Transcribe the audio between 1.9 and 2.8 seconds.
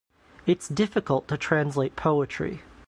poetry.